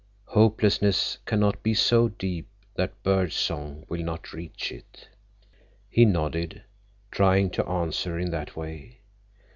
Hopelessness 0.29 1.19
cannot 1.27 1.61
be 1.61 1.75
so 1.75 2.07
deep 2.09 2.47
that 2.73 3.03
bird 3.03 3.31
song 3.31 3.85
will 3.87 4.01
not 4.03 4.33
reach 4.33 4.71
it." 4.71 5.07
He 5.91 6.05
nodded, 6.05 6.63
trying 7.11 7.51
to 7.51 7.69
answer 7.69 8.17
in 8.17 8.31
that 8.31 8.55
way. 8.55 9.01